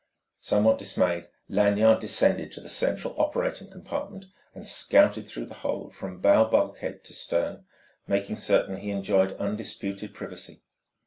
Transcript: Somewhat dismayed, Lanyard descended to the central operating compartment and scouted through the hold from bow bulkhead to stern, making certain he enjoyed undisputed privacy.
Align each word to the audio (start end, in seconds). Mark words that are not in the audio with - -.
Somewhat 0.39 0.79
dismayed, 0.79 1.29
Lanyard 1.47 1.99
descended 1.99 2.51
to 2.53 2.59
the 2.59 2.69
central 2.69 3.13
operating 3.21 3.69
compartment 3.69 4.25
and 4.55 4.65
scouted 4.65 5.29
through 5.29 5.45
the 5.45 5.53
hold 5.61 5.93
from 5.93 6.19
bow 6.19 6.45
bulkhead 6.49 7.03
to 7.03 7.13
stern, 7.13 7.65
making 8.07 8.37
certain 8.37 8.77
he 8.77 8.89
enjoyed 8.89 9.37
undisputed 9.37 10.15
privacy. 10.15 10.63